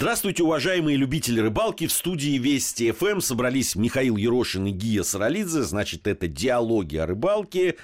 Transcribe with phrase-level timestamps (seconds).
[0.00, 1.88] Здравствуйте, уважаемые любители рыбалки.
[1.88, 5.62] В студии Вести ФМ собрались Михаил Ерошин и Гия Саралидзе.
[5.62, 7.74] Значит, это диалоги о рыбалке.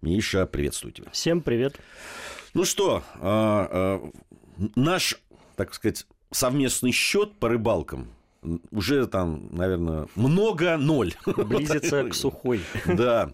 [0.00, 1.10] Миша, приветствую тебя.
[1.10, 1.74] Всем привет.
[2.54, 3.68] Ну что, а,
[3.98, 4.10] а,
[4.76, 5.20] наш,
[5.56, 8.06] так сказать, совместный счет по рыбалкам
[8.70, 11.12] уже там, наверное, много ноль.
[11.26, 12.60] Близится к сухой.
[12.86, 13.32] Да.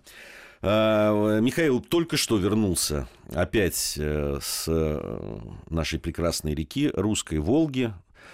[0.63, 5.39] А, Михаил только что вернулся опять э, с э,
[5.69, 7.93] нашей прекрасной реки, русской Волги.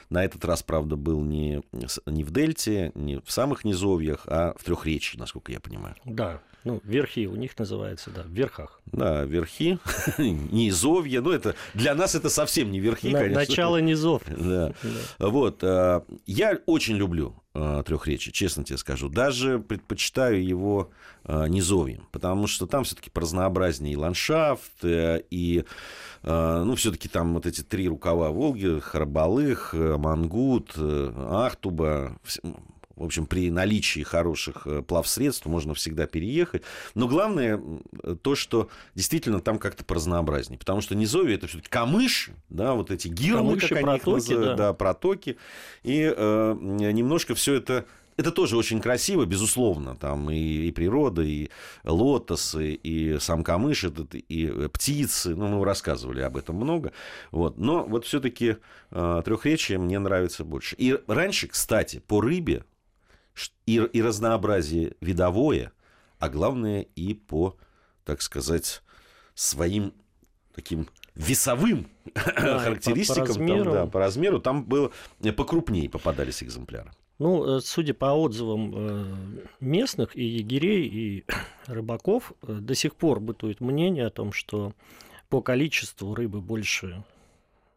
[0.09, 1.63] На этот раз, правда, был не,
[2.07, 5.97] не в Дельте, не в самых низовьях, а в Трехречье, насколько я понимаю.
[6.05, 8.81] Да, ну, верхи у них называется, да, в верхах.
[8.87, 9.79] Да, верхи,
[10.19, 11.21] низовья.
[11.21, 13.41] Ну, это для нас это совсем не верхи, На, конечно.
[13.41, 14.23] Начало низов.
[14.27, 14.75] Да.
[14.83, 15.29] да.
[15.29, 15.63] Вот.
[15.63, 19.09] А, я очень люблю а, трехречие, честно тебе скажу.
[19.09, 20.91] Даже предпочитаю его
[21.23, 25.65] а, низовьем, потому что там все-таки разнообразнее и ландшафт, э, и
[26.23, 32.19] ну, все-таки там вот эти три рукава Волги, Харбалых, Мангут, э, Ахтуба,
[32.97, 36.63] в общем, при наличии хороших э, плавсредств можно всегда переехать.
[36.95, 37.61] Но главное
[38.23, 40.59] то, что действительно там как-то поразнообразнее.
[40.59, 44.69] Потому что низовье это все-таки камыш, да, вот эти гирлы, как они их называют, да.
[44.69, 45.37] да, протоки.
[45.83, 49.95] И э, немножко все это это тоже очень красиво, безусловно.
[49.95, 51.51] Там и, и природа, и
[51.85, 55.35] лотосы, и сам камыш, этот, и птицы.
[55.35, 56.93] Ну, мы рассказывали об этом много.
[57.31, 57.59] Вот.
[57.59, 58.57] Но вот все-таки
[58.91, 60.77] э, трехречие мне нравится больше.
[60.79, 62.65] И раньше, кстати, по рыбе
[63.67, 65.73] и, и разнообразие видовое,
[66.19, 67.57] а главное и по,
[68.05, 68.83] так сказать,
[69.35, 69.93] своим
[70.55, 73.65] таким весовым да, характеристикам, по, по, размеру.
[73.65, 74.93] Там, да, по размеру, там было
[75.37, 76.93] покрупнее попадались экземпляры.
[77.19, 79.05] Ну, э, судя по отзывам э,
[79.61, 81.25] местных и егерей, и
[81.67, 84.73] рыбаков, э, до сих пор бытует мнение о том, что
[85.31, 87.05] по количеству рыбы больше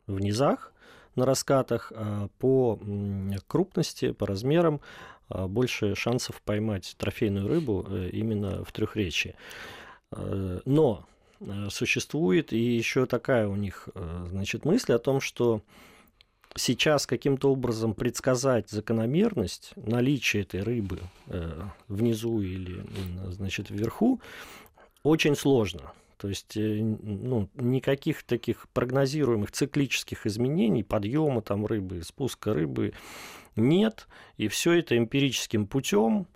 [0.07, 0.73] в низах
[1.15, 2.79] на раскатах, а по
[3.47, 4.81] крупности, по размерам
[5.29, 9.35] больше шансов поймать трофейную рыбу э, именно в трехречии.
[10.11, 11.05] Э, но
[11.39, 13.89] э, существует и еще такая у них
[14.27, 15.61] значит, мысль о том, что
[16.55, 20.99] сейчас каким-то образом предсказать закономерность наличия этой рыбы
[21.87, 22.83] внизу или
[23.27, 24.19] значит, вверху
[25.03, 25.93] очень сложно.
[26.17, 32.93] То есть ну, никаких таких прогнозируемых циклических изменений, подъема там рыбы, спуска рыбы
[33.59, 36.27] нет, и все это эмпирическим путем,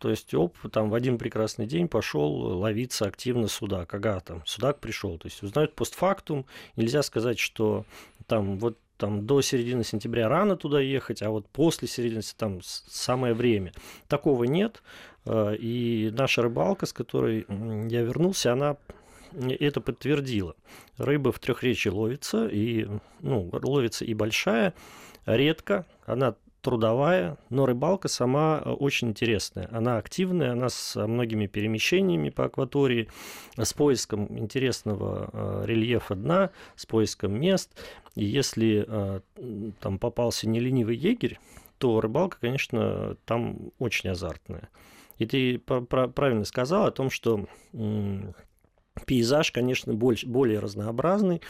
[0.00, 3.92] то есть оп, там в один прекрасный день пошел ловиться активно судак.
[3.92, 5.18] Ага, там судак пришел.
[5.18, 6.46] То есть узнают постфактум.
[6.74, 7.84] Нельзя сказать, что
[8.26, 13.34] там вот там до середины сентября рано туда ехать, а вот после середины там самое
[13.34, 13.72] время.
[14.08, 14.82] Такого нет.
[15.26, 17.46] Э, и наша рыбалка, с которой
[17.90, 18.76] я вернулся, она
[19.32, 20.56] это подтвердила.
[20.96, 22.88] Рыба в трехречии ловится, и,
[23.20, 24.74] ну, ловится и большая,
[25.26, 29.68] редко, она трудовая, но рыбалка сама э, очень интересная.
[29.72, 33.08] Она активная, она с многими перемещениями по акватории,
[33.56, 37.70] с поиском интересного э, рельефа дна, с поиском мест.
[38.14, 39.20] И если э,
[39.80, 41.38] там попался не ленивый егерь,
[41.78, 44.68] то рыбалка, конечно, там очень азартная.
[45.18, 47.46] И ты правильно сказал о том, что
[49.06, 51.40] Пейзаж, конечно, больше, более разнообразный.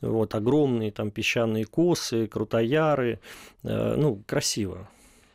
[0.00, 3.20] Вот, огромные там песчаные косы, крутояры.
[3.62, 4.88] Э, ну, красиво.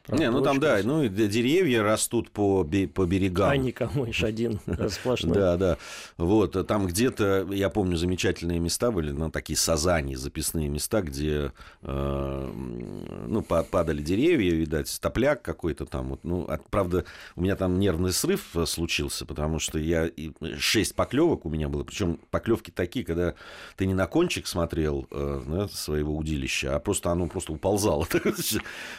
[0.08, 3.50] Не, ну там, да, ну и деревья растут по, по берегам.
[3.50, 5.34] А никому еще один сплошной.
[5.34, 5.78] Да, да.
[6.18, 11.52] Вот, там где-то, я помню, замечательные места были, ну, такие сазани, записные места, где,
[11.82, 12.54] э,
[13.28, 16.10] ну, падали деревья, видать, топляк какой-то там.
[16.10, 17.06] Вот, ну, правда,
[17.36, 20.10] у меня там нервный срыв случился, потому что я
[20.58, 23.34] шесть поклевок у меня было, причем поклевки такие, когда
[23.76, 28.08] ты не на кончик смотрел э, своего удилища, а просто оно просто уползало.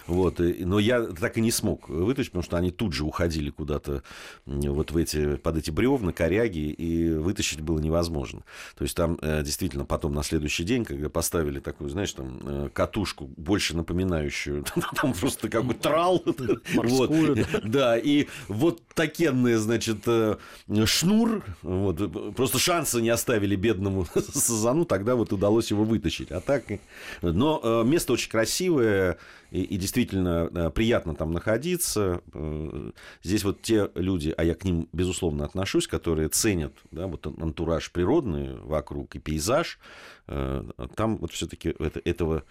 [0.06, 4.02] Вот, но я так и не смог вытащить, потому что они тут же уходили куда-то
[4.46, 8.42] вот в эти, под эти бревна, коряги, и вытащить было невозможно.
[8.76, 12.70] То есть там э, действительно потом на следующий день, когда поставили такую, знаешь, там э,
[12.72, 14.64] катушку, больше напоминающую,
[15.00, 16.22] там просто как бы трал.
[16.74, 17.12] Вот,
[17.64, 20.36] да, и вот такенный, значит, э,
[20.84, 26.30] шнур, вот, просто шанса не оставили бедному Сазану, тогда вот удалось его вытащить.
[26.30, 26.64] А так,
[27.22, 29.18] но место очень красивое,
[29.56, 32.20] и, и действительно э, приятно там находиться.
[32.34, 32.90] Э,
[33.22, 37.90] здесь вот те люди, а я к ним, безусловно, отношусь, которые ценят да, вот антураж
[37.90, 39.78] природный вокруг и пейзаж,
[40.26, 42.42] там вот все-таки это, этого,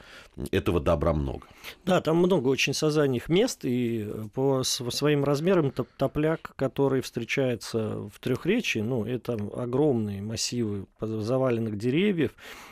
[0.52, 1.46] этого добра много.
[1.84, 8.80] Да, там много очень сазаньих мест, и по своим размерам топляк который встречается в трехречии,
[8.80, 12.32] ну, это огромные массивы заваленных деревьев,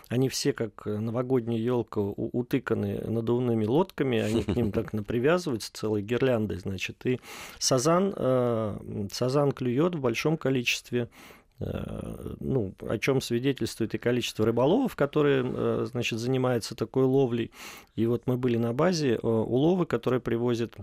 [0.10, 6.60] они все, как новогодняя елка, утыканы надувными лодками, они к ним так привязываются целой гирляндой,
[6.60, 7.20] значит, и
[7.60, 11.08] сазан, э, сазан клюет в большом количестве Э,
[11.60, 17.52] ну, о чем свидетельствует и количество рыболовов, которые, э, значит, занимаются такой ловлей.
[17.96, 20.76] И вот мы были на базе, э, уловы, которые привозят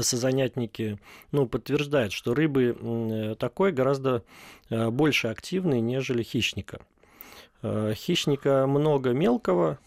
[0.00, 0.98] созанятники,
[1.32, 4.24] ну, подтверждают, что рыбы такой гораздо
[4.68, 6.80] больше активны, нежели хищника.
[7.62, 9.78] Хищника много мелкого,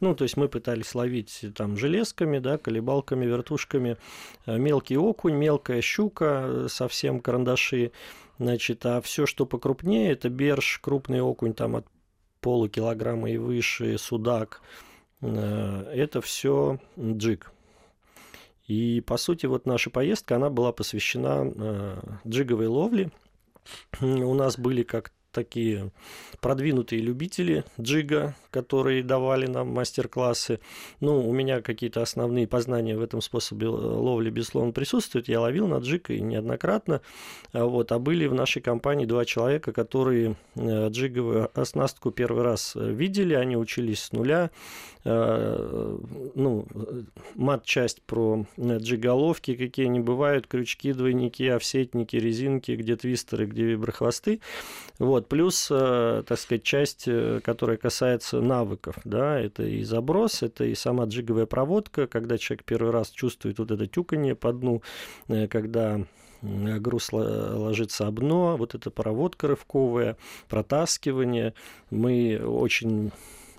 [0.00, 3.96] ну, то есть мы пытались ловить там железками, да, колебалками, вертушками,
[4.46, 7.92] мелкий окунь, мелкая щука, совсем карандаши.
[8.38, 11.86] Значит, а все, что покрупнее, это берж, крупный окунь там от
[12.40, 14.60] полукилограмма и выше, судак,
[15.20, 17.50] э, это все джиг.
[18.66, 23.10] И, по сути, вот наша поездка, она была посвящена э, джиговой ловле.
[24.00, 25.90] У нас были как такие
[26.40, 30.60] продвинутые любители джига, которые давали нам мастер-классы.
[31.00, 35.28] Ну, у меня какие-то основные познания в этом способе ловли, безусловно, присутствуют.
[35.28, 37.02] Я ловил на джиг и неоднократно.
[37.52, 42.72] А вот, а были в нашей компании два человека, которые э, джиговую оснастку первый раз
[42.74, 44.50] видели, они учились с нуля.
[45.08, 45.98] Э,
[46.34, 46.66] ну,
[47.36, 54.40] мат-часть про джиголовки, какие они бывают, крючки, двойники, офсетники, резинки, где твистеры, где виброхвосты.
[54.98, 57.08] Вот, плюс, э, так сказать, часть,
[57.44, 62.90] которая касается навыков, да, это и заброс, это и сама джиговая проводка, когда человек первый
[62.90, 64.82] раз чувствует вот это тюканье по дну,
[65.28, 66.00] э, когда
[66.42, 70.16] груз ложится об дно, вот эта проводка рывковая,
[70.48, 71.54] протаскивание.
[71.90, 73.12] Мы очень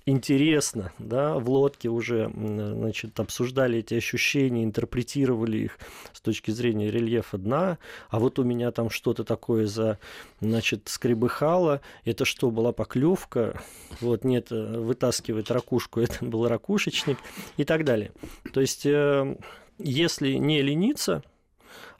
[0.07, 5.77] интересно, да, в лодке уже, значит, обсуждали эти ощущения, интерпретировали их
[6.13, 7.77] с точки зрения рельефа дна,
[8.09, 9.99] а вот у меня там что-то такое за,
[10.39, 13.61] значит, скребыхало, это что, была поклевка,
[13.99, 17.17] вот, нет, э, вытаскивает ракушку, это был ракушечник
[17.57, 18.11] и так далее.
[18.53, 19.37] То есть, э,
[19.77, 21.21] если не лениться,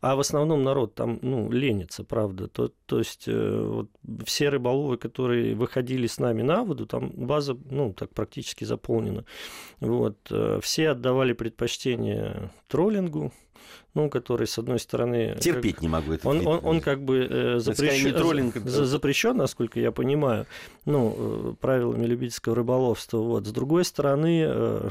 [0.01, 2.47] а в основном народ там, ну, ленится, правда.
[2.47, 3.89] То, то есть э, вот,
[4.25, 9.25] все рыболовы, которые выходили с нами на воду, там база, ну, так практически заполнена.
[9.79, 13.33] Вот, э, все отдавали предпочтение троллингу,
[13.93, 15.35] ну, который, с одной стороны...
[15.39, 16.29] Терпеть как, не могу это.
[16.29, 20.45] Он, он, он как бы э, запрещен, троллинг, за, запрещен, насколько я понимаю,
[20.85, 23.17] ну, э, правилами любительского рыболовства.
[23.17, 23.47] Вот.
[23.47, 24.89] С другой стороны, э,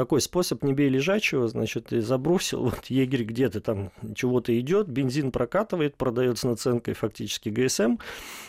[0.00, 5.30] такой способ не бей лежачего, значит, ты забросил, вот егерь где-то там чего-то идет, бензин
[5.30, 7.98] прокатывает, продается наценкой фактически ГСМ,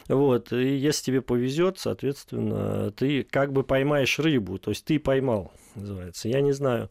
[0.08, 5.52] вот, и если тебе повезет, соответственно, ты как бы поймаешь рыбу, то есть ты поймал,
[5.76, 6.30] называется.
[6.30, 6.90] Я не знаю,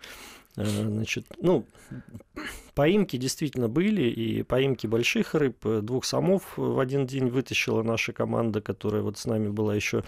[0.57, 1.65] э, Значит, ну,
[2.75, 5.57] поимки действительно были, и поимки больших рыб.
[5.65, 10.05] Двух самов в один день вытащила наша команда, которая вот с нами была еще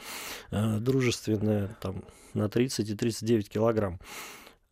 [0.51, 2.05] э, дружественная, там,
[2.35, 3.99] на 30 и 39 килограмм.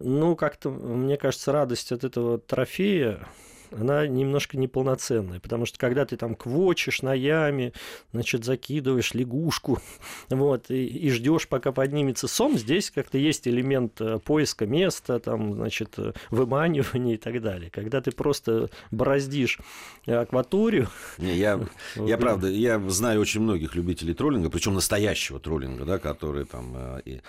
[0.00, 3.28] Ну, как-то, мне кажется, радость от этого трофея,
[3.72, 7.72] она немножко неполноценная, потому что когда ты там квочишь на яме,
[8.12, 9.78] значит, закидываешь лягушку,
[10.30, 15.54] вот, и, и ждешь, пока поднимется сом, здесь как-то есть элемент э, поиска места, там,
[15.54, 17.70] значит, э, выманивания и так далее.
[17.70, 19.58] Когда ты просто бороздишь
[20.06, 20.88] акваторию...
[21.18, 21.60] Не, я,
[21.96, 27.00] я правда, я знаю очень многих любителей троллинга, причем настоящего троллинга, да, которые там э,
[27.04, 27.22] и Э,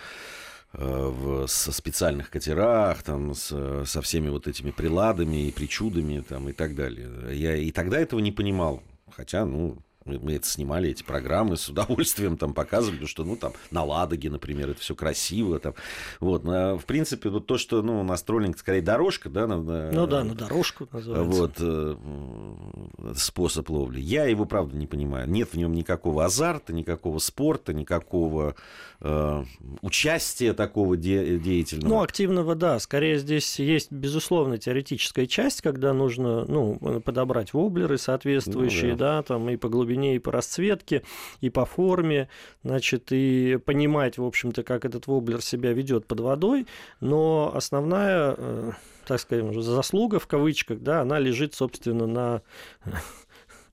[0.74, 6.54] в, со специальных катерах, там, с, со всеми вот этими приладами и причудами там, и
[6.54, 7.10] так далее.
[7.32, 8.82] Я и тогда этого не понимал.
[9.10, 13.84] Хотя, ну, мы это снимали, эти программы, с удовольствием там показывали, что, ну, там, на
[13.84, 15.60] Ладоге, например, это все красиво.
[15.60, 15.75] Там.
[16.20, 19.46] Вот, но, в принципе, вот то, что, ну, у нас троллинг, скорее, дорожка, да?
[19.46, 21.31] На, ну да, на дорожку называется.
[21.31, 24.00] Вот, э, способ ловли.
[24.00, 25.29] Я его, правда, не понимаю.
[25.29, 28.55] Нет в нем никакого азарта, никакого спорта, никакого
[29.01, 29.43] э,
[29.81, 31.89] участия такого де- деятельного.
[31.89, 32.79] Ну, активного, да.
[32.79, 39.17] Скорее, здесь есть, безусловно, теоретическая часть, когда нужно, ну, подобрать воблеры соответствующие, ну, да.
[39.17, 41.03] да, там, и поглубить глубине, и по расцветке,
[41.41, 42.29] и по форме,
[42.63, 46.67] значит, и понимать, в общем-то, как этот воблер себя ведет под водой,
[47.00, 48.71] но основная, э,
[49.05, 52.41] так скажем, заслуга в кавычках, да, она лежит, собственно, на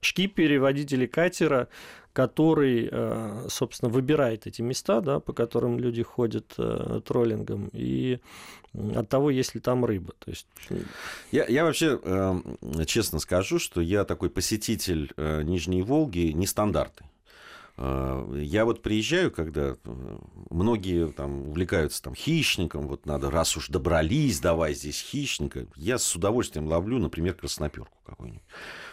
[0.01, 1.69] шкипере, водителе катера,
[2.19, 8.19] который, э, собственно, выбирает эти места, да, по которым люди ходят э, троллингом, и
[8.97, 10.15] от того, есть ли там рыба.
[10.19, 10.49] То есть...
[11.31, 12.41] я, я вообще э,
[12.87, 17.07] честно скажу, что я такой посетитель Нижней Волги нестандартный.
[17.77, 19.77] Я вот приезжаю, когда
[20.51, 25.67] многие там увлекаются там хищником, вот надо, раз уж добрались, давай здесь хищника.
[25.77, 28.43] Я с удовольствием ловлю, например, красноперку какую-нибудь.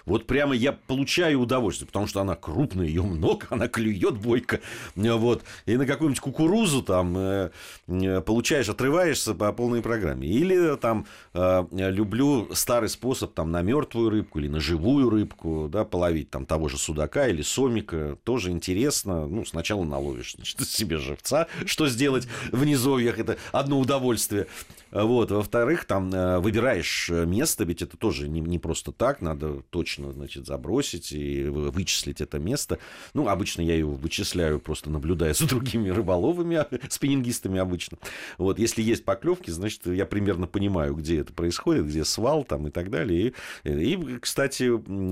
[0.06, 4.62] Вот прямо я получаю удовольствие, потому что она крупная, ее много, она клюет бойко.
[4.96, 5.44] Вот.
[5.66, 7.50] И на какую-нибудь кукурузу там э,
[7.88, 10.28] э, получаешь, отрываешься по полной программе.
[10.28, 15.84] Или там э, люблю старый способ там на мертвую рыбку или на живую рыбку, да,
[15.84, 18.18] половить там того же судака или сомика.
[18.24, 19.28] Тоже интересно.
[19.28, 21.48] Ну, сначала наловишь значит, себе живца.
[21.66, 23.18] Что сделать в низовьях?
[23.18, 24.48] Это одно удовольствие.
[24.92, 25.32] Вот.
[25.32, 26.10] Во-вторых, там
[26.42, 32.22] выбираешь место, ведь это тоже не, не просто так, надо точно, значит, забросить и вычислить
[32.22, 32.80] это место.
[33.14, 37.98] Ну, обычно я его вычисляю, просто наблюдая за другими рыболовами, спиннингистами обычно.
[38.38, 42.72] Вот, если есть поклевки, значит, я примерно понимаю, где это происходит, где свал там и
[42.72, 43.34] так далее.
[43.64, 44.64] И, и кстати,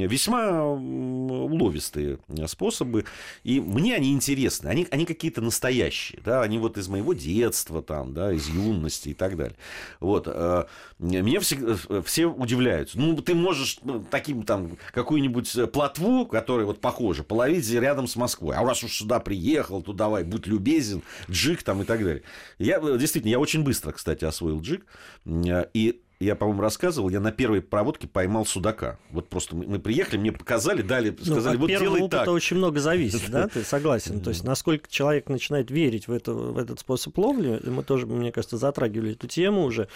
[0.08, 3.06] весьма уловистые способы.
[3.44, 4.68] И мне они интересны.
[4.68, 9.14] Они, они какие-то настоящие, да, они вот из моего детства там, да, из юности и
[9.14, 9.58] так далее.
[10.00, 10.28] Вот.
[10.28, 10.66] Э,
[11.00, 13.00] меня все, все удивляются.
[13.00, 18.56] Ну, ты можешь ну, таким там какую-нибудь плотву, которая вот похожа, половить рядом с Москвой.
[18.56, 22.24] А раз уж сюда приехал, то давай, будь любезен, джик там и так далее.
[22.60, 24.86] Я, действительно, я очень быстро, кстати, освоил джик.
[25.26, 28.98] И я, по-моему, рассказывал, я на первой проводке поймал судака.
[29.12, 32.28] Вот просто мы, приехали, мне показали, дали, ну, сказали, ну, вот делай опыта так.
[32.30, 34.22] очень много зависит, да, ты согласен?
[34.22, 38.32] То есть, насколько человек начинает верить в, это, в этот способ ловли, мы тоже, мне
[38.32, 39.88] кажется, затрагивали эту тему уже,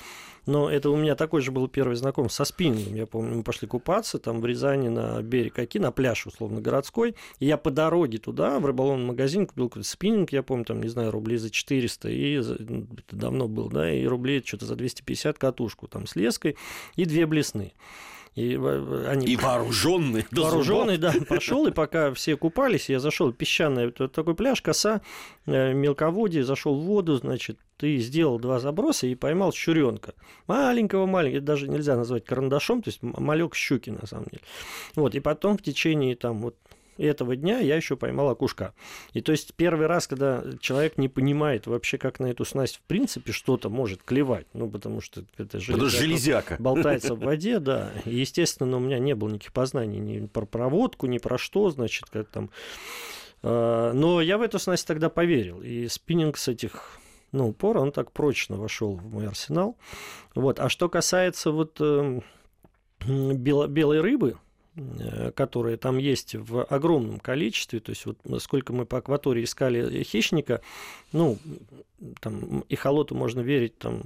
[0.48, 2.96] но это у меня такой же был первый знаком со спиннингом.
[2.96, 7.16] Я помню, мы пошли купаться там в Рязани на берег Оки, на пляж, условно, городской.
[7.40, 10.88] И я по дороге туда, в рыболовный магазин, купил какой-то спиннинг, я помню, там, не
[10.88, 12.58] знаю, рублей за 400, и это
[13.12, 16.58] давно был, да, и рублей что-то за 250 катушку там с леской
[16.96, 17.74] и две блесны.
[18.38, 18.56] И,
[19.08, 19.26] они...
[19.26, 20.24] и вооруженный.
[20.30, 25.02] Вооруженный, да, пошел, и пока все купались, я зашел, песчаный такой пляж, коса,
[25.48, 30.14] э, мелководье, зашел в воду, значит, ты сделал два заброса и поймал щуренка.
[30.46, 34.44] Маленького-маленького, даже нельзя назвать карандашом, то есть малек щуки, на самом деле.
[34.96, 36.56] Вот, и потом в течение там вот
[37.06, 38.74] этого дня я еще поймал окушка.
[39.14, 42.82] И то есть первый раз, когда человек не понимает вообще, как на эту снасть в
[42.82, 46.58] принципе что-то может клевать, ну, потому что это железяка, железяка.
[46.60, 47.92] болтается в воде, да.
[48.06, 52.06] И, естественно, у меня не было никаких познаний ни про проводку, ни про что, значит,
[52.10, 52.50] как там...
[53.44, 55.62] А, но я в эту снасть тогда поверил.
[55.62, 57.00] И спиннинг с этих
[57.32, 59.78] ну, пор он так прочно вошел в мой арсенал.
[60.36, 60.60] Вот.
[60.60, 62.22] А что касается вот э,
[63.06, 64.38] белой рыбы,
[65.36, 70.62] которые там есть в огромном количестве, то есть вот сколько мы по акватории искали хищника,
[71.12, 71.38] ну,
[72.20, 74.04] там, и холоту можно верить там,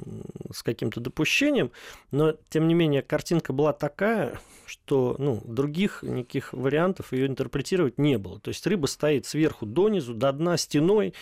[0.51, 1.71] с каким-то допущением,
[2.11, 8.17] но, тем не менее, картинка была такая, что ну, других никаких вариантов ее интерпретировать не
[8.17, 8.39] было.
[8.39, 11.13] То есть рыба стоит сверху донизу, до дна стеной,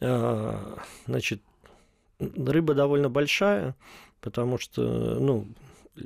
[0.00, 0.76] э,
[1.06, 1.42] значит,
[2.18, 3.76] рыба довольно большая,
[4.20, 4.82] потому что,
[5.20, 5.46] ну,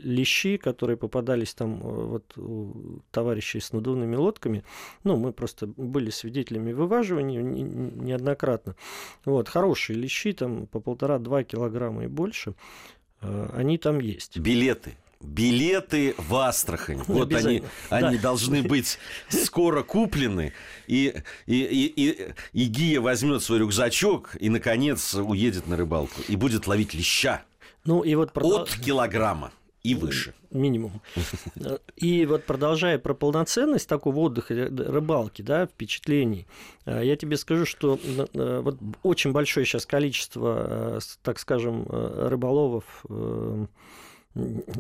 [0.02, 4.64] лещи, которые попадались там э, вот у товарищей с надувными лодками,
[5.04, 8.76] ну, мы просто были свидетелями вываживания неоднократно.
[9.25, 12.54] Вот, хорошие лещи, там по полтора-два килограмма и больше,
[13.20, 14.38] э, они там есть.
[14.38, 17.02] Билеты билеты в Астрахань.
[17.06, 18.22] Вот они, они да.
[18.22, 20.52] должны быть скоро куплены.
[20.87, 21.14] И,
[21.46, 26.20] и, и, и, и Гия возьмет свой рюкзачок и, наконец, уедет на рыбалку.
[26.28, 27.44] И будет ловить леща.
[27.84, 28.32] Ну, и вот.
[28.34, 30.34] От килограмма и выше.
[30.50, 31.00] Минимум.
[31.96, 36.46] И вот продолжая про полноценность такого отдыха, э, рыбалки, да, впечатлений,
[36.84, 43.04] э, я тебе скажу, что э, вот очень большое сейчас количество, так скажем, рыболовов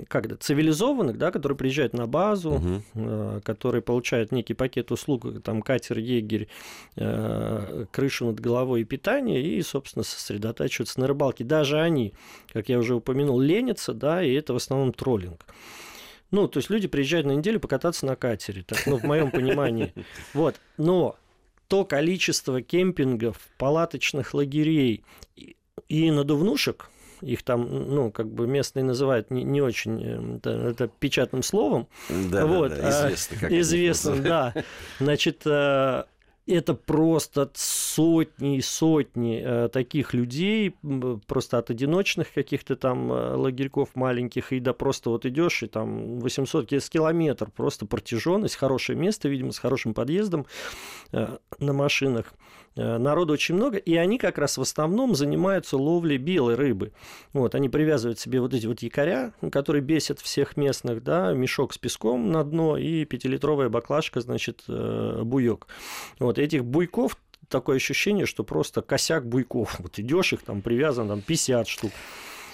[0.08, 2.52] как это, цивилизованных, да, которые приезжают на базу,
[2.94, 3.40] угу.
[3.44, 6.48] которые получают некий пакет услуг, там катер, егерь,
[6.96, 11.44] э, крышу над головой и питание, и, собственно, сосредотачиваются на рыбалке.
[11.44, 12.14] Даже они,
[12.52, 15.44] как я уже упомянул, ленятся, да, и это в основном троллинг.
[16.30, 19.92] Ну, то есть люди приезжают на неделю покататься на катере, так, ну, в моем понимании.
[20.34, 20.56] Вот.
[20.78, 21.16] Но
[21.68, 25.04] то количество кемпингов, палаточных лагерей
[25.88, 26.88] и надувнушек,
[27.22, 31.86] их там, ну, как бы местные называют не, не очень э, это, это печатным словом.
[32.08, 33.36] Да, вот, да, да, известно.
[33.38, 34.54] Как известно, да.
[34.98, 36.04] Значит, э,
[36.46, 40.74] это просто сотни и сотни э, таких людей,
[41.26, 46.68] просто от одиночных каких-то там лагерьков маленьких, и до просто вот идешь, и там 800
[46.68, 50.46] километр, просто протяженность, хорошее место, видимо, с хорошим подъездом
[51.12, 52.34] на машинах.
[52.74, 56.92] Э, народу очень много, и они как раз в основном занимаются ловлей белой рыбы.
[57.32, 61.78] Вот, они привязывают себе вот эти вот якоря, которые бесят всех местных, да, мешок с
[61.78, 65.66] песком на дно и пятилитровая баклажка, значит, э, буек.
[66.18, 67.16] Вот, этих буйков
[67.48, 69.76] такое ощущение, что просто косяк буйков.
[69.82, 71.92] Вот идешь их там привязан, там 50 штук.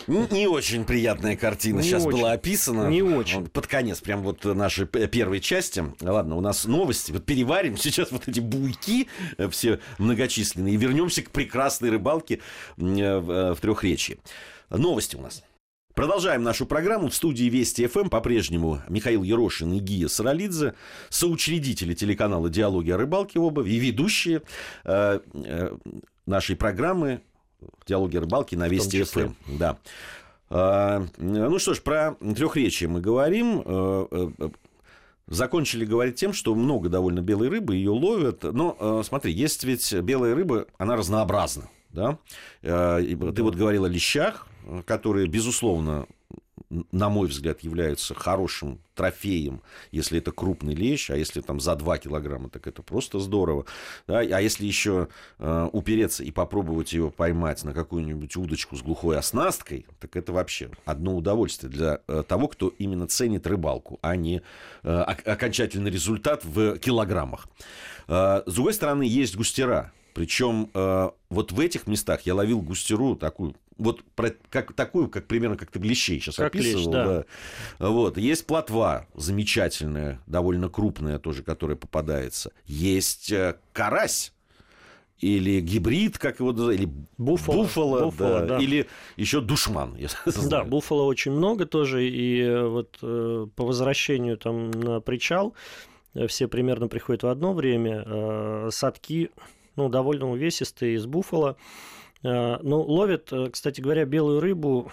[0.08, 2.18] Не очень приятная картина не сейчас очень.
[2.18, 2.88] была описана.
[2.88, 3.46] Не очень.
[3.46, 5.84] Под конец, прям вот нашей первой части.
[6.00, 7.12] Ладно, у нас новости.
[7.12, 10.74] Вот переварим сейчас вот эти буйки э, все многочисленные.
[10.74, 12.38] И вернемся к прекрасной рыбалке э,
[12.78, 14.18] в, э, в трехречии.
[14.70, 15.42] Новости у нас.
[15.98, 17.08] Продолжаем нашу программу.
[17.08, 20.74] В студии Вести ФМ по-прежнему Михаил Ерошин и Гия Саралидзе,
[21.08, 24.42] соучредители телеканала «Диалоги о рыбалке» оба и ведущие
[24.84, 25.76] э, э,
[26.24, 27.22] нашей программы
[27.86, 29.34] «Диалоги о рыбалке» на Вести ФМ.
[29.58, 29.78] Да.
[30.50, 33.62] Э, ну что ж, про трехречие мы говорим.
[33.64, 34.06] Э,
[34.38, 34.48] э,
[35.26, 38.42] закончили говорить тем, что много довольно белой рыбы, ее ловят.
[38.42, 41.68] Но э, смотри, есть ведь белая рыба, она разнообразна.
[41.90, 42.18] Да?
[42.62, 44.46] Э, ты вот говорил о лещах,
[44.86, 46.06] которые, безусловно,
[46.70, 51.98] на мой взгляд, являются хорошим трофеем, если это крупный лещ, а если там за 2
[51.98, 53.64] килограмма, так это просто здорово.
[54.06, 54.18] Да?
[54.18, 55.08] А если еще
[55.38, 60.70] э, упереться и попробовать ее поймать на какую-нибудь удочку с глухой оснасткой, так это вообще
[60.84, 64.42] одно удовольствие для э, того, кто именно ценит рыбалку, а не
[64.82, 67.48] э, окончательный результат в килограммах.
[68.08, 69.92] Э, с другой стороны, есть густера.
[70.18, 75.28] Причем э, вот в этих местах я ловил густеру такую вот про, как, такую, как
[75.28, 76.86] примерно как ты лещей сейчас как описывал.
[76.86, 77.24] Лещ, да.
[77.78, 77.88] Да.
[77.88, 78.18] Вот.
[78.18, 82.50] Есть плотва замечательная, довольно крупная тоже, которая попадается.
[82.66, 84.32] Есть э, карась
[85.20, 88.58] или гибрид, как его называют, или буфало, буфало, буфало да, да.
[88.58, 89.94] или еще душман.
[89.94, 90.08] Я
[90.50, 95.54] да, буфало очень много тоже, и э, вот э, по возвращению там на причал
[96.14, 98.02] э, все примерно приходят в одно время.
[98.04, 99.30] Э, садки,
[99.78, 101.56] ну, довольно увесистые из буфало.
[102.24, 104.90] Э, ну, ловят, э, кстати говоря, белую рыбу,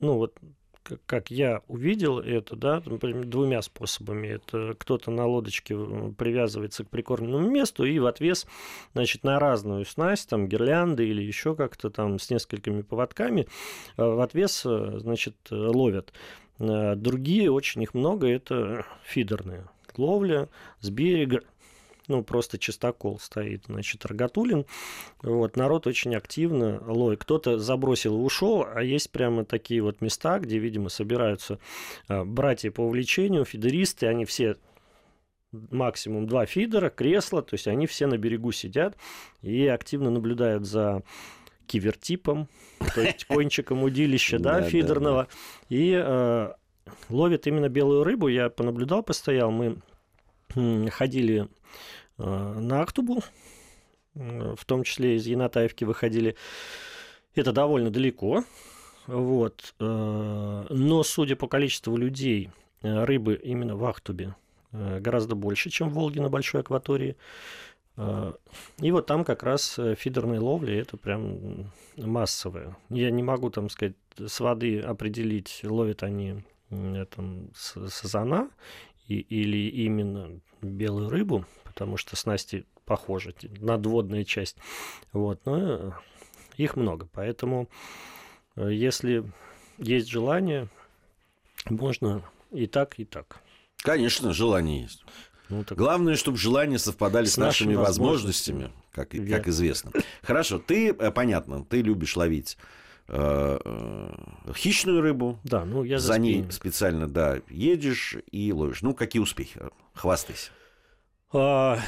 [0.00, 0.38] ну, вот
[1.06, 4.28] как я увидел это, да, двумя способами.
[4.28, 8.46] Это кто-то на лодочке э, привязывается к прикормленному месту и в отвес,
[8.92, 13.48] значит, на разную снасть, там, гирлянды или еще как-то там с несколькими поводками,
[13.96, 16.12] в отвес, значит, ловят.
[16.60, 19.66] Другие, очень их много, это фидерные
[19.98, 20.48] ловля
[20.80, 21.42] с берега,
[22.08, 24.66] ну, просто чистокол стоит, значит, Рогатулин.
[25.22, 27.20] Вот, народ очень активно ловит.
[27.20, 31.58] Кто-то забросил и ушел, а есть прямо такие вот места, где, видимо, собираются
[32.08, 34.56] а, братья по увлечению, фидеристы, они все
[35.70, 38.96] максимум два фидера, кресла, то есть они все на берегу сидят
[39.40, 41.02] и активно наблюдают за
[41.66, 42.48] кивертипом,
[42.94, 45.28] то есть кончиком удилища, да, фидерного,
[45.68, 46.52] и э,
[47.08, 48.28] ловят именно белую рыбу.
[48.28, 49.78] Я понаблюдал, постоял, мы
[50.90, 51.48] ходили
[52.18, 53.22] э, на Актубу,
[54.14, 56.36] э, в том числе из Янатаевки выходили.
[57.34, 58.44] Это довольно далеко,
[59.06, 59.74] вот.
[59.80, 62.50] Э, но, судя по количеству людей,
[62.82, 64.34] рыбы именно в Ахтубе
[64.72, 67.16] гораздо больше, чем в Волге на большой акватории.
[67.96, 72.76] И вот там как раз фидерная ловля, это прям массовая.
[72.90, 76.44] Я не могу там сказать, с воды определить, ловят они
[77.14, 78.50] там сазана
[79.06, 84.56] и, или именно белую рыбу, потому что снасти похожи, надводная часть.
[85.12, 85.90] Вот, но э,
[86.56, 87.68] их много, поэтому
[88.56, 89.24] э, если
[89.78, 90.68] есть желание,
[91.68, 93.40] можно и так, и так.
[93.78, 95.04] Конечно, желание есть.
[95.48, 95.76] Ну, так...
[95.76, 99.92] Главное, чтобы желания совпадали с, с нашими, нашими возможностями, как, как известно.
[100.22, 102.56] Хорошо, ты, э, понятно, ты любишь ловить
[103.08, 105.38] хищную рыбу.
[105.44, 108.82] Да, ну я за, за ней специально, да, едешь и ловишь.
[108.82, 109.60] Ну, какие успехи?
[109.92, 110.50] Хвастайся.
[111.32, 111.78] А,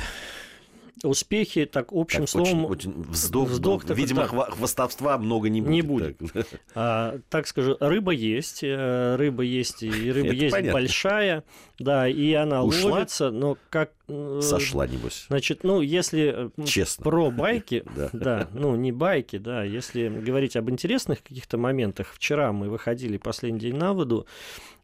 [1.02, 2.64] успехи, так общим так, словом...
[2.66, 5.70] Очень, очень вздох, вздох так, видимо, так, хвостовства много не будет.
[5.70, 6.18] Не будет.
[6.32, 6.46] Так.
[6.74, 10.72] А, так скажу, рыба есть, э, рыба есть, и рыба есть понятно.
[10.72, 11.44] большая,
[11.78, 12.92] да, и она Ушла?
[12.92, 13.92] ловится, но как...
[14.08, 15.26] Э, Сошла, небось.
[15.28, 17.04] Значит, ну, если э, Честно.
[17.04, 22.70] про байки, да, ну, не байки, да, если говорить об интересных каких-то моментах, вчера мы
[22.70, 24.26] выходили последний день на воду,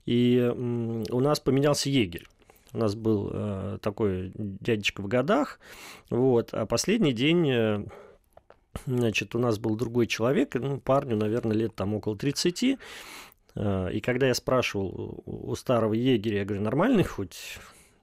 [0.05, 0.53] и
[1.11, 2.27] у нас поменялся егерь.
[2.73, 5.61] У нас был э, такой дядечка в годах,
[6.11, 7.51] вот, а последний день...
[7.51, 7.85] Э,
[8.87, 12.79] Значит, у нас был другой человек, ну, парню, наверное, лет там около 30.
[13.55, 17.59] Э, и когда я спрашивал у старого егеря, я говорю, нормальный хоть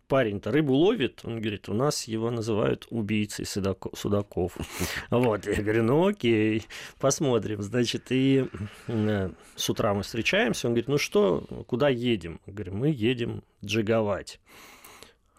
[0.09, 4.57] парень-то рыбу ловит, он говорит, у нас его называют убийцей судаков.
[5.09, 6.65] Вот, я говорю, ну окей,
[6.99, 7.61] посмотрим.
[7.61, 8.45] Значит, и
[8.87, 12.41] э, с утра мы встречаемся, он говорит, ну что, куда едем?
[12.47, 14.39] Говорю, мы едем джиговать.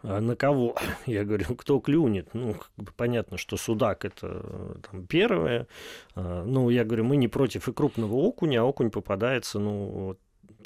[0.03, 0.77] А на кого?
[1.07, 2.33] Я говорю, кто клюнет?
[2.33, 5.67] Ну, как бы понятно, что судак это там, первое.
[6.15, 10.19] А, ну, я говорю, мы не против и крупного окуня, а окунь попадается, ну, вот,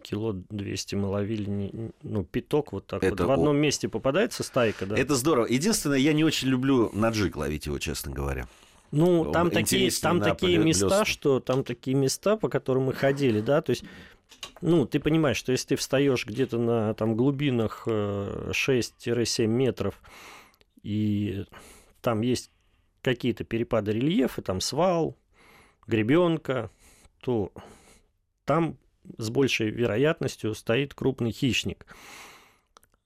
[0.05, 3.29] кило 200 мы ловили, ну, пяток вот так это вот.
[3.29, 4.97] В одном месте попадается стайка, да.
[4.97, 5.47] Это здорово.
[5.47, 8.47] Единственное, я не очень люблю на джиг ловить его, честно говоря.
[8.91, 13.61] Ну, там такие, там такие места, что там такие места, по которым мы ходили, да,
[13.61, 13.85] то есть
[14.61, 20.01] ну, ты понимаешь, что если ты встаешь где-то на там, глубинах 6-7 э, метров,
[20.83, 21.45] и
[22.01, 22.51] там есть
[23.03, 25.17] какие-то перепады рельефа, там свал,
[25.87, 26.71] гребенка,
[27.21, 27.53] то
[28.45, 28.79] там
[29.19, 31.87] с большей вероятностью стоит крупный хищник.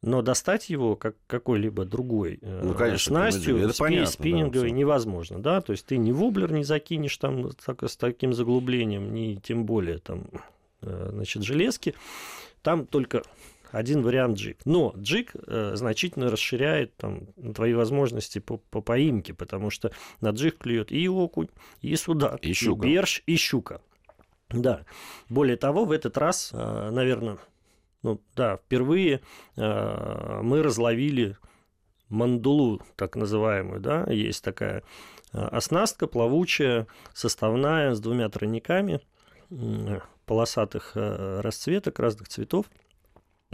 [0.01, 4.77] Но достать его как какой-либо другой э, ну, конечно, снастью, это спи, понятно, спиннинговой, да,
[4.77, 5.39] невозможно.
[5.41, 5.61] Да?
[5.61, 9.99] То есть ты ни воблер не закинешь там так, с таким заглублением, ни тем более
[9.99, 10.29] там,
[10.83, 11.95] э, значит, железки.
[12.63, 13.23] Там только
[13.73, 14.59] один вариант джиг.
[14.65, 20.59] Но джиг э, значительно расширяет там, твои возможности по, по поимке, потому что на джиг
[20.59, 21.49] клюет и окунь,
[21.81, 22.87] и судак, и, щука.
[22.87, 23.81] и берж, и щука.
[24.51, 24.85] Да.
[25.29, 27.39] Более того, в этот раз, э, наверное,
[28.03, 29.21] ну да, впервые
[29.57, 31.37] э, мы разловили
[32.09, 34.83] мандулу, так называемую, да, есть такая
[35.33, 39.01] э, оснастка плавучая, составная, с двумя тройниками,
[40.25, 42.67] полосатых расцветок, разных цветов.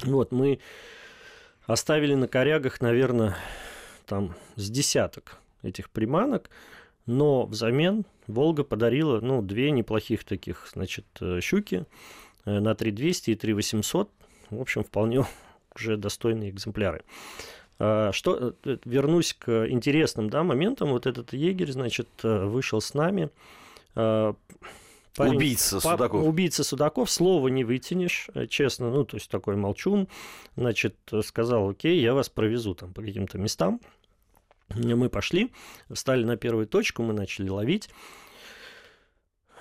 [0.02, 0.58] Вот, мы
[1.66, 3.36] оставили на корягах, наверное,
[4.06, 6.50] там с десяток этих приманок,
[7.06, 11.84] но взамен Волга подарила, ну, две неплохих таких, значит, э, щуки
[12.44, 14.10] э, на 3200 и 3800.
[14.50, 15.24] В общем, вполне
[15.74, 17.02] уже достойные экземпляры.
[17.78, 20.90] А, что, э, вернусь к интересным да, моментам.
[20.90, 23.30] Вот этот егерь, значит, вышел с нами.
[23.94, 24.34] А,
[25.16, 26.26] Парень, убийца Судаков.
[26.26, 30.08] Убийца Судаков, слова не вытянешь, честно, ну, то есть такой молчун,
[30.56, 33.80] значит, сказал, окей, я вас провезу там по каким-то местам.
[34.70, 35.52] Мы пошли,
[35.92, 37.90] встали на первую точку, мы начали ловить.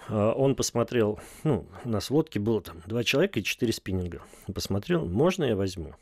[0.08, 4.22] А, он посмотрел, ну, у нас в лодке было там два человека и четыре спиннинга.
[4.54, 5.96] Посмотрел, можно я возьму?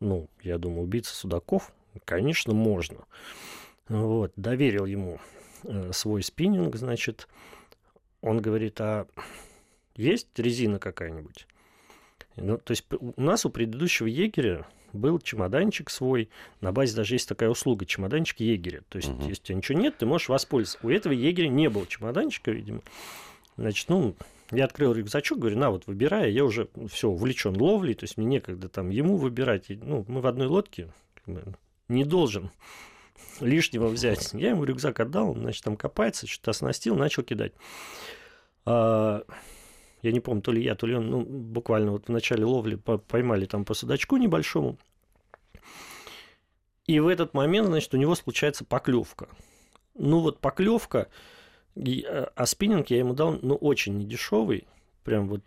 [0.00, 1.72] Ну, я думаю, убийца Судаков,
[2.04, 3.04] конечно, можно.
[3.88, 5.20] Вот, доверил ему
[5.62, 7.28] э, свой спиннинг, значит,
[8.20, 9.06] он говорит, а
[9.94, 11.46] есть резина какая-нибудь?
[12.36, 16.28] Ну, то есть у нас у предыдущего егеря был чемоданчик свой,
[16.60, 18.82] на базе даже есть такая услуга, чемоданчик егеря.
[18.88, 19.28] То есть, uh-huh.
[19.28, 20.86] если у тебя ничего нет, ты можешь воспользоваться.
[20.86, 22.80] У этого егеря не было чемоданчика, видимо.
[23.56, 24.14] Значит, ну,
[24.50, 28.26] я открыл рюкзачок, говорю, на, вот выбирай, я уже все увлечен ловлей, то есть мне
[28.26, 29.66] некогда там ему выбирать.
[29.68, 30.88] Ну, мы в одной лодке,
[31.88, 32.50] не должен
[33.40, 34.32] лишнего взять.
[34.34, 37.52] Я ему рюкзак отдал, он, значит, там копается, что-то оснастил, начал кидать.
[40.06, 42.76] Я не помню, то ли я, то ли он, ну, буквально вот в начале ловли
[42.76, 44.78] поймали там по судачку небольшому.
[46.86, 49.28] И в этот момент, значит, у него случается поклевка.
[49.96, 51.08] Ну вот поклевка,
[51.74, 54.68] а, а спиннинг я ему дал, ну, очень недешевый,
[55.02, 55.42] прям вот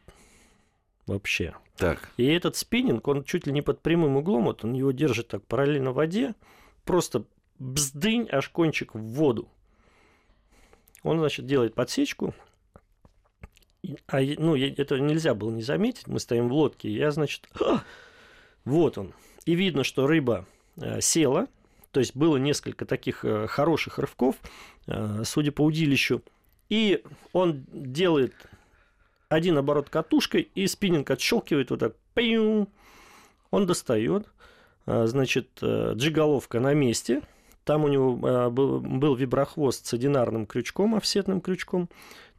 [1.07, 1.55] вообще.
[1.77, 2.09] Так.
[2.17, 5.45] И этот спиннинг, он чуть ли не под прямым углом, вот он его держит так
[5.45, 6.35] параллельно воде,
[6.83, 7.23] просто
[7.59, 9.47] бздынь, аж кончик в воду.
[11.03, 12.33] Он, значит, делает подсечку,
[14.07, 16.07] а, ну, это нельзя было не заметить.
[16.07, 16.89] Мы стоим в лодке.
[16.89, 17.83] Я, значит, а,
[18.65, 19.13] вот он.
[19.45, 20.45] И видно, что рыба
[20.77, 21.47] э, села.
[21.91, 24.35] То есть было несколько таких э, хороших рывков,
[24.85, 26.21] э, судя по удилищу.
[26.69, 28.35] И он делает
[29.27, 31.95] один оборот катушкой, и спиннинг отщелкивает вот так.
[33.51, 34.27] Он достает.
[34.85, 37.21] Значит, джиголовка на месте.
[37.63, 41.89] Там у него был виброхвост с одинарным крючком, офсетным крючком.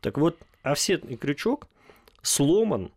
[0.01, 1.69] Так вот, офсетный крючок
[2.23, 2.93] сломан,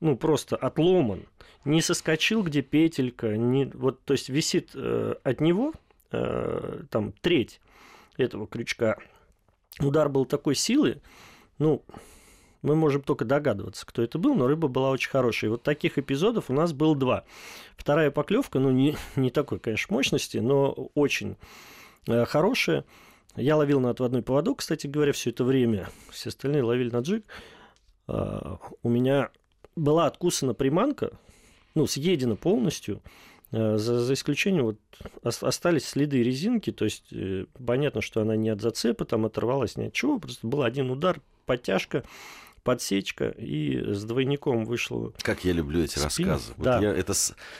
[0.00, 1.26] ну, просто отломан,
[1.64, 5.72] не соскочил, где петелька, не, вот, то есть висит э, от него
[6.10, 7.60] э, там треть
[8.16, 8.96] этого крючка.
[9.78, 11.00] Удар был такой силы,
[11.58, 11.84] ну,
[12.62, 15.48] мы можем только догадываться, кто это был, но рыба была очень хорошая.
[15.48, 17.24] И вот таких эпизодов у нас было два.
[17.76, 21.36] Вторая поклевка, ну, не, не такой, конечно, мощности, но очень
[22.06, 22.84] э, хорошая.
[23.36, 25.88] Я ловил на отводной поводок, кстати говоря, все это время.
[26.10, 27.24] Все остальные ловили на джиг.
[28.06, 29.30] А, у меня
[29.76, 31.12] была откусана приманка,
[31.74, 33.02] ну, съедена полностью.
[33.52, 34.78] А, за, за исключением вот
[35.22, 39.86] остались следы резинки, то есть э, понятно, что она не от зацепа, там оторвалась ни
[39.86, 42.04] от чего, просто был один удар, подтяжка,
[42.62, 45.12] подсечка, и с двойником вышло.
[45.22, 46.28] Как я люблю эти спин.
[46.28, 46.52] рассказы.
[46.58, 46.76] Да.
[46.76, 47.14] Вот я, это,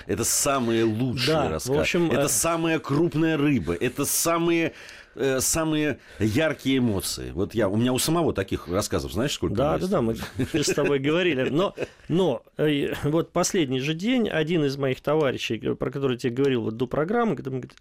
[0.07, 1.79] это самые лучшие да, рассказы.
[1.79, 2.29] В общем, это э...
[2.29, 4.75] самая крупная рыба, это самые
[5.15, 7.31] э, самые яркие эмоции.
[7.33, 9.91] Вот я, у меня у самого таких рассказов, знаешь, сколько Да, есть?
[9.91, 10.17] да, да, мы
[10.53, 11.49] с тобой говорили.
[11.49, 11.75] Но,
[12.09, 16.63] но э, вот последний же день один из моих товарищей, про который я тебе говорил
[16.63, 17.37] вот до программы,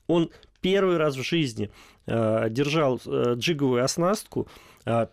[0.07, 1.71] он первый раз в жизни
[2.05, 4.47] э, держал э, джиговую оснастку,
[4.85, 5.07] э,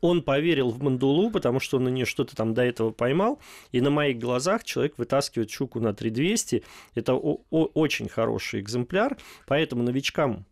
[0.00, 3.40] он поверил в мандулу, потому что он на нее что-то там до этого поймал,
[3.72, 6.64] и на моих глазах человек вытаскивает щуку на 3200.
[6.94, 10.44] Это очень хороший экземпляр, поэтому новичкам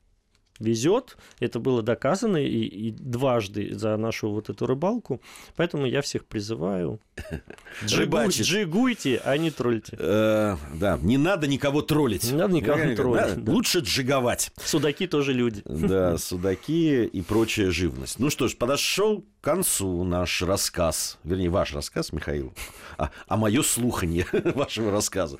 [0.61, 1.17] везет.
[1.40, 5.21] Это было доказано и, и дважды за нашу вот эту рыбалку.
[5.57, 7.01] Поэтому я всех призываю.
[7.85, 9.97] Джигу, джигуйте, а не тролльте.
[9.99, 12.25] Э, да, не надо никого троллить.
[12.31, 13.45] Не надо никого Э, троллить.
[13.45, 13.53] да.
[13.53, 14.53] Лучше джиговать.
[14.64, 15.62] Судаки тоже люди.
[15.64, 18.19] Да, судаки и прочая живность.
[18.19, 21.18] Ну что ж, подошел концу наш рассказ.
[21.22, 22.52] Вернее, ваш рассказ, Михаил.
[22.96, 25.38] А, а мое слухание вашего рассказа.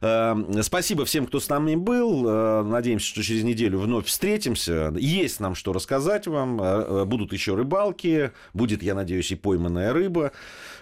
[0.00, 2.26] Э, Спасибо всем, кто с нами был.
[2.28, 4.92] Э, Надеемся, что через неделю вновь встретимся.
[4.96, 6.60] Есть нам что рассказать вам.
[6.60, 8.32] Э, э, Будут еще рыбалки.
[8.52, 10.32] Будет, я надеюсь, и пойманная рыба.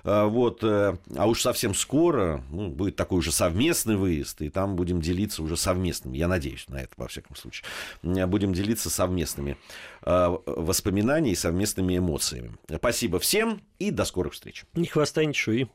[0.03, 0.63] Вот.
[0.63, 0.97] А
[1.27, 4.43] уж совсем скоро ну, будет такой уже совместный выезд.
[4.43, 6.17] И там будем делиться уже совместными.
[6.17, 7.65] Я надеюсь на это, во всяком случае.
[8.03, 9.57] Будем делиться совместными
[10.05, 12.53] э, воспоминаниями и совместными эмоциями.
[12.75, 14.65] Спасибо всем и до скорых встреч.
[14.75, 15.69] Ни хвоста, ни чуи.